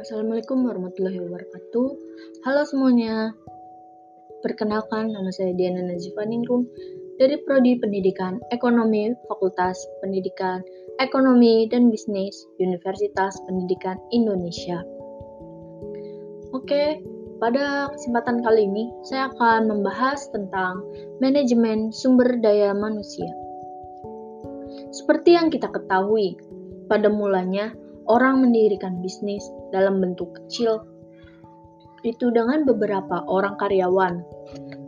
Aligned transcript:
Assalamualaikum 0.00 0.64
warahmatullahi 0.64 1.20
wabarakatuh. 1.20 1.88
Halo 2.48 2.64
semuanya. 2.64 3.36
Perkenalkan, 4.40 5.12
nama 5.12 5.28
saya 5.28 5.52
Diana 5.52 5.84
Nazifa 5.84 6.24
Ningrum 6.24 6.64
dari 7.20 7.36
Prodi 7.44 7.76
Pendidikan 7.76 8.40
Ekonomi 8.48 9.12
Fakultas 9.28 9.76
Pendidikan 10.00 10.64
Ekonomi 11.04 11.68
dan 11.68 11.92
Bisnis 11.92 12.32
Universitas 12.56 13.36
Pendidikan 13.44 14.00
Indonesia. 14.08 14.80
Oke, 16.56 17.04
pada 17.36 17.92
kesempatan 17.92 18.40
kali 18.40 18.72
ini 18.72 18.88
saya 19.04 19.28
akan 19.36 19.68
membahas 19.68 20.32
tentang 20.32 20.80
manajemen 21.20 21.92
sumber 21.92 22.40
daya 22.40 22.72
manusia. 22.72 23.28
Seperti 24.96 25.36
yang 25.36 25.52
kita 25.52 25.68
ketahui, 25.68 26.40
pada 26.88 27.12
mulanya 27.12 27.76
orang 28.08 28.40
mendirikan 28.40 29.02
bisnis 29.04 29.44
dalam 29.74 30.00
bentuk 30.00 30.32
kecil 30.36 30.80
itu 32.00 32.32
dengan 32.32 32.64
beberapa 32.64 33.24
orang 33.28 33.60
karyawan. 33.60 34.24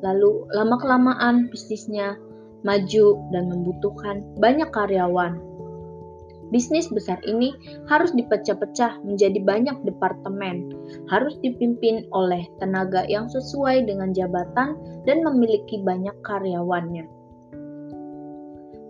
Lalu 0.00 0.48
lama-kelamaan 0.56 1.52
bisnisnya 1.52 2.16
maju 2.64 3.06
dan 3.34 3.52
membutuhkan 3.52 4.24
banyak 4.40 4.70
karyawan. 4.72 5.36
Bisnis 6.52 6.84
besar 6.92 7.16
ini 7.24 7.52
harus 7.88 8.12
dipecah-pecah 8.12 9.00
menjadi 9.08 9.40
banyak 9.40 9.76
departemen, 9.88 10.68
harus 11.08 11.32
dipimpin 11.40 12.04
oleh 12.12 12.44
tenaga 12.60 13.08
yang 13.08 13.24
sesuai 13.32 13.88
dengan 13.88 14.12
jabatan 14.12 14.76
dan 15.08 15.24
memiliki 15.24 15.80
banyak 15.80 16.12
karyawannya 16.20 17.08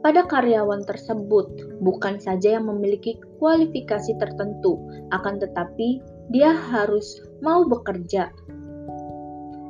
pada 0.02 0.26
karyawan 0.26 0.82
tersebut 0.82 1.78
bukan 1.78 2.18
saja 2.18 2.58
yang 2.58 2.66
memiliki 2.66 3.22
kualifikasi 3.38 4.18
tertentu, 4.18 4.82
akan 5.14 5.38
tetapi 5.38 6.02
dia 6.34 6.50
harus 6.50 7.22
mau 7.38 7.62
bekerja. 7.62 8.34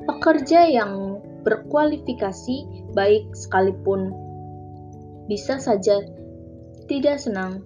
Pekerja 0.08 0.66
yang 0.66 1.20
berkualifikasi 1.44 2.88
baik 2.96 3.28
sekalipun 3.36 4.10
bisa 5.28 5.60
saja 5.60 6.02
tidak 6.90 7.20
senang 7.22 7.62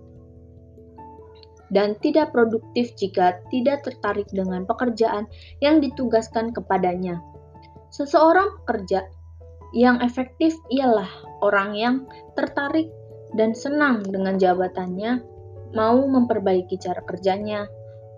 dan 1.71 1.99
tidak 1.99 2.31
produktif 2.31 2.95
jika 2.95 3.43
tidak 3.51 3.83
tertarik 3.83 4.29
dengan 4.31 4.63
pekerjaan 4.69 5.27
yang 5.59 5.83
ditugaskan 5.83 6.55
kepadanya. 6.55 7.19
Seseorang 7.91 8.55
pekerja 8.63 9.07
yang 9.75 9.99
efektif 9.99 10.55
ialah 10.71 11.09
orang 11.43 11.77
yang 11.77 11.95
tertarik 12.39 12.89
dan 13.35 13.53
senang 13.53 14.07
dengan 14.07 14.39
jabatannya, 14.39 15.21
mau 15.75 15.99
memperbaiki 16.07 16.79
cara 16.79 17.03
kerjanya, 17.05 17.67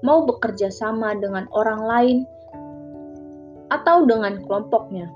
mau 0.05 0.23
bekerja 0.29 0.69
sama 0.71 1.17
dengan 1.17 1.49
orang 1.51 1.83
lain, 1.83 2.19
atau 3.69 4.05
dengan 4.05 4.41
kelompoknya. 4.45 5.09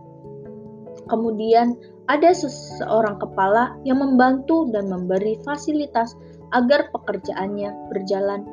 Kemudian, 1.08 1.76
ada 2.10 2.30
seseorang 2.34 3.18
kepala 3.22 3.78
yang 3.86 4.02
membantu 4.02 4.68
dan 4.70 4.90
memberi 4.90 5.38
fasilitas 5.46 6.14
agar 6.52 6.92
pekerjaannya 6.92 7.72
berjalan 7.88 8.44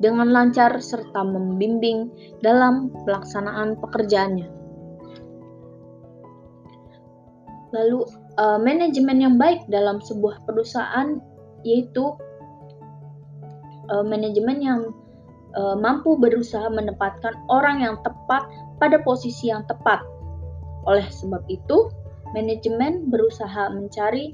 dengan 0.00 0.32
lancar 0.32 0.80
serta 0.80 1.20
membimbing 1.22 2.08
dalam 2.40 2.88
pelaksanaan 3.04 3.76
pekerjaannya. 3.78 4.59
Lalu 7.70 8.06
uh, 8.38 8.58
manajemen 8.58 9.22
yang 9.22 9.34
baik 9.38 9.62
dalam 9.70 10.02
sebuah 10.02 10.42
perusahaan 10.46 11.22
yaitu 11.62 12.16
uh, 13.92 14.04
manajemen 14.04 14.58
yang 14.58 14.80
uh, 15.54 15.76
mampu 15.78 16.16
berusaha 16.18 16.66
menempatkan 16.70 17.34
orang 17.52 17.82
yang 17.84 17.96
tepat 18.02 18.46
pada 18.80 18.98
posisi 19.02 19.52
yang 19.52 19.62
tepat. 19.68 20.00
Oleh 20.88 21.04
sebab 21.12 21.44
itu, 21.52 21.92
manajemen 22.32 23.12
berusaha 23.12 23.68
mencari 23.70 24.32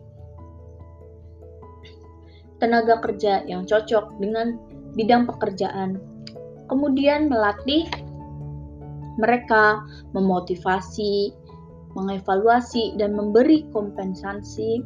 tenaga 2.62 3.02
kerja 3.04 3.44
yang 3.44 3.68
cocok 3.68 4.16
dengan 4.22 4.56
bidang 4.96 5.28
pekerjaan. 5.28 6.00
Kemudian 6.72 7.28
melatih 7.28 7.84
mereka, 9.16 9.84
memotivasi, 10.12 11.32
mengevaluasi 11.96 13.00
dan 13.00 13.16
memberi 13.16 13.64
kompensasi 13.72 14.84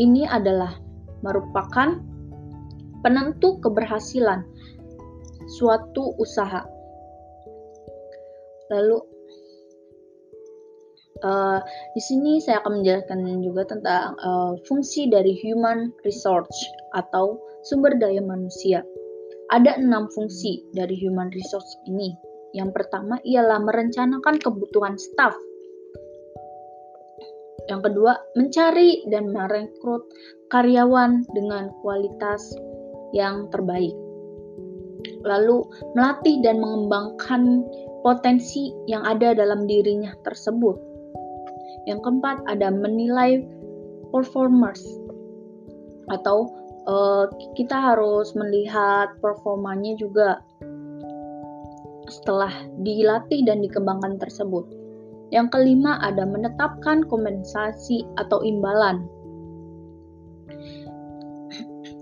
ini 0.00 0.24
adalah 0.24 0.72
merupakan 1.20 2.00
penentu 3.04 3.60
keberhasilan 3.60 4.40
suatu 5.60 6.16
usaha. 6.16 6.64
Lalu 8.72 8.98
uh, 11.26 11.60
di 11.92 12.00
sini 12.00 12.40
saya 12.40 12.64
akan 12.64 12.80
menjelaskan 12.80 13.44
juga 13.44 13.68
tentang 13.68 14.16
uh, 14.24 14.56
fungsi 14.64 15.12
dari 15.12 15.36
human 15.44 15.92
resource 16.08 16.56
atau 16.96 17.36
sumber 17.68 17.92
daya 18.00 18.24
manusia. 18.24 18.80
Ada 19.50 19.82
enam 19.82 20.06
fungsi 20.14 20.62
dari 20.72 20.94
human 20.96 21.28
resource 21.34 21.74
ini. 21.90 22.14
Yang 22.54 22.70
pertama 22.82 23.18
ialah 23.26 23.58
merencanakan 23.62 24.38
kebutuhan 24.38 24.94
staff 24.94 25.34
yang 27.70 27.86
kedua, 27.86 28.18
mencari 28.34 29.06
dan 29.14 29.30
merekrut 29.30 30.02
karyawan 30.50 31.22
dengan 31.30 31.70
kualitas 31.86 32.42
yang 33.14 33.46
terbaik. 33.54 33.94
Lalu, 35.22 35.62
melatih 35.94 36.42
dan 36.42 36.58
mengembangkan 36.58 37.62
potensi 38.02 38.74
yang 38.90 39.06
ada 39.06 39.38
dalam 39.38 39.70
dirinya 39.70 40.10
tersebut. 40.26 40.74
Yang 41.86 42.02
keempat, 42.02 42.42
ada 42.50 42.74
menilai 42.74 43.46
performers 44.10 44.82
atau 46.10 46.50
uh, 46.90 47.30
kita 47.54 47.78
harus 47.78 48.34
melihat 48.34 49.14
performanya 49.22 49.94
juga 49.94 50.42
setelah 52.10 52.50
dilatih 52.82 53.46
dan 53.46 53.62
dikembangkan 53.62 54.18
tersebut. 54.18 54.79
Yang 55.30 55.46
kelima 55.54 56.02
ada 56.02 56.26
menetapkan 56.26 57.06
kompensasi 57.06 58.02
atau 58.18 58.42
imbalan. 58.42 59.06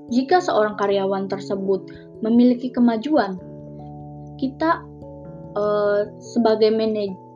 Jika 0.08 0.40
seorang 0.40 0.80
karyawan 0.80 1.28
tersebut 1.28 1.84
memiliki 2.24 2.72
kemajuan, 2.72 3.36
kita 4.40 4.80
uh, 5.52 6.08
sebagai 6.16 6.72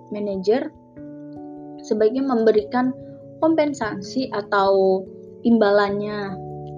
manajer 0.08 0.72
sebaiknya 1.84 2.24
memberikan 2.24 2.96
kompensasi 3.44 4.32
atau 4.32 5.04
imbalannya 5.44 6.32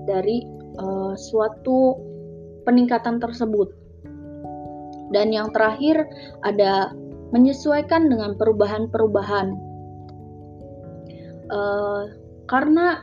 dari 0.08 0.42
uh, 0.80 1.14
suatu 1.14 1.94
peningkatan 2.64 3.20
tersebut. 3.20 3.70
Dan 5.12 5.30
yang 5.30 5.52
terakhir 5.52 6.08
ada 6.42 6.90
menyesuaikan 7.34 8.06
dengan 8.06 8.38
perubahan-perubahan. 8.38 9.58
Uh, 11.50 12.06
karena 12.46 13.02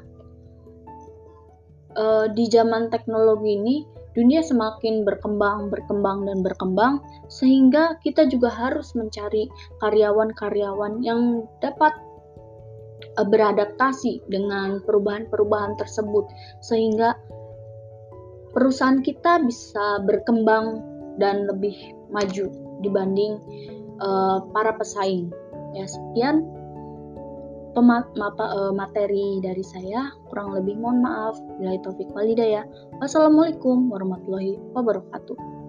uh, 2.00 2.32
di 2.32 2.48
zaman 2.48 2.88
teknologi 2.88 3.60
ini 3.60 3.76
dunia 4.16 4.40
semakin 4.40 5.04
berkembang, 5.04 5.68
berkembang 5.68 6.28
dan 6.28 6.40
berkembang 6.44 7.04
sehingga 7.28 8.00
kita 8.00 8.28
juga 8.32 8.48
harus 8.52 8.96
mencari 8.96 9.52
karyawan-karyawan 9.84 11.04
yang 11.04 11.44
dapat 11.60 11.92
uh, 13.20 13.28
beradaptasi 13.28 14.24
dengan 14.32 14.80
perubahan-perubahan 14.88 15.76
tersebut 15.76 16.28
sehingga 16.64 17.20
perusahaan 18.52 19.00
kita 19.04 19.44
bisa 19.44 20.04
berkembang 20.04 20.84
dan 21.20 21.48
lebih 21.48 21.76
maju 22.12 22.52
dibanding 22.84 23.40
uh, 24.02 24.44
para 24.52 24.74
pesaing. 24.76 25.30
Ya, 25.72 25.88
sekian 25.88 26.44
mapa, 27.80 28.46
uh, 28.52 28.74
materi 28.76 29.40
dari 29.40 29.64
saya. 29.64 30.12
Kurang 30.28 30.52
lebih 30.58 30.76
mohon 30.82 31.00
maaf. 31.06 31.40
Bila 31.62 31.80
taufik 31.80 32.12
walidaya. 32.12 32.68
Wassalamualaikum 33.00 33.88
warahmatullahi 33.88 34.60
wabarakatuh. 34.76 35.61